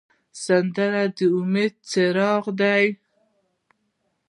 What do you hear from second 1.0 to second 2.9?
د امید څراغ دی